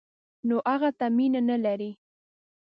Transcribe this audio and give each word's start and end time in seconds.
نو 0.47 0.55
هغه 0.71 0.89
ته 0.99 1.05
مینه 1.15 1.41
نه 1.49 1.57
لري. 1.65 1.91